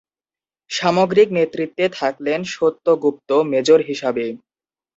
[0.71, 4.25] সামগ্রিক নেতৃত্বে থাকলেন সত্য গুপ্ত 'মেজর' হিসাবে।